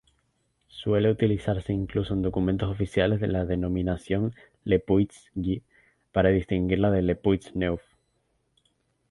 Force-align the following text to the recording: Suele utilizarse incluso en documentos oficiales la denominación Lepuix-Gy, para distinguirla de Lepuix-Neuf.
Suele 0.67 1.11
utilizarse 1.11 1.73
incluso 1.73 2.15
en 2.15 2.23
documentos 2.23 2.67
oficiales 2.71 3.21
la 3.21 3.45
denominación 3.45 4.33
Lepuix-Gy, 4.65 5.61
para 6.11 6.29
distinguirla 6.29 6.89
de 6.89 7.03
Lepuix-Neuf. 7.03 7.83